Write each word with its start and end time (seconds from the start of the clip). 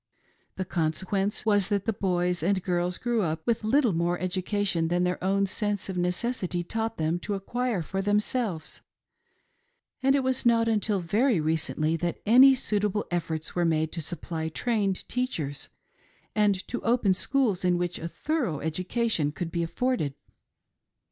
The 0.55 0.65
conse 0.65 1.05
quence 1.05 1.45
was 1.45 1.69
that 1.69 1.85
the 1.85 1.93
boys 1.93 2.41
and 2.41 2.63
girls 2.63 2.97
grew 2.97 3.21
up 3.21 3.45
with 3.45 3.63
little 3.63 3.93
more 3.93 4.17
education 4.19 4.87
than 4.87 5.03
their 5.03 5.23
own 5.23 5.45
sense 5.45 5.89
of 5.89 5.95
necessity 5.99 6.63
taught 6.63 6.97
them 6.97 7.19
to 7.19 7.35
acquire 7.35 7.83
for 7.83 8.01
themselves, 8.01 8.81
and 10.01 10.15
it 10.15 10.23
was 10.23 10.43
not 10.43 10.67
until 10.67 11.01
very, 11.01 11.39
recently 11.39 11.95
that 11.97 12.19
any 12.25 12.55
suitable 12.55 13.05
efforts 13.11 13.53
were 13.53 13.63
made 13.63 13.91
to 13.91 14.01
supply 14.01 14.49
trained 14.49 15.07
teachers 15.07 15.69
and 16.33 16.67
to 16.67 16.81
open 16.81 17.13
schools 17.13 17.63
in 17.63 17.77
which 17.77 17.99
a 17.99 18.07
thorough 18.07 18.59
education 18.59 19.31
could 19.31 19.51
be 19.51 19.61
afforded. 19.61 20.15